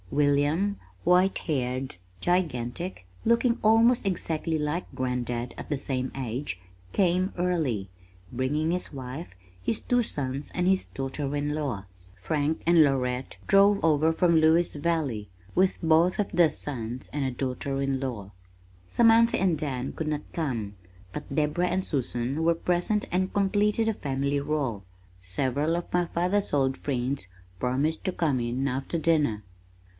William, 0.09 0.77
white 1.05 1.37
haired, 1.37 1.95
gigantic, 2.19 3.05
looking 3.23 3.59
almost 3.63 4.05
exactly 4.05 4.57
like 4.57 4.93
Grandad 4.93 5.53
at 5.59 5.69
the 5.69 5.77
same 5.77 6.11
age, 6.17 6.59
came 6.91 7.31
early, 7.37 7.87
bringing 8.33 8.71
his 8.71 8.91
wife, 8.91 9.35
his 9.63 9.79
two 9.79 10.01
sons, 10.01 10.51
and 10.53 10.67
his 10.67 10.85
daughter 10.85 11.33
in 11.35 11.53
law. 11.53 11.85
Frank 12.19 12.61
and 12.65 12.83
Lorette 12.83 13.37
drove 13.47 13.79
over 13.85 14.11
from 14.11 14.35
Lewis 14.35 14.73
Valley, 14.73 15.29
with 15.55 15.77
both 15.83 16.17
of 16.19 16.31
their 16.31 16.49
sons 16.49 17.07
and 17.13 17.23
a 17.23 17.31
daughter 17.31 17.79
in 17.79 17.99
law. 17.99 18.31
Samantha 18.87 19.37
and 19.39 19.57
Dan 19.57 19.93
could 19.93 20.07
not 20.07 20.23
come, 20.33 20.75
but 21.13 21.33
Deborah 21.33 21.67
and 21.67 21.85
Susan 21.85 22.43
were 22.43 22.55
present 22.55 23.05
and 23.11 23.31
completed 23.33 23.87
the 23.87 23.93
family 23.93 24.41
roll. 24.41 24.83
Several 25.21 25.77
of 25.77 25.93
my 25.93 26.05
father's 26.07 26.53
old 26.53 26.75
friends 26.75 27.27
promised 27.59 28.03
to 28.05 28.11
come 28.11 28.39
in 28.41 28.67
after 28.67 28.97
dinner. 28.97 29.43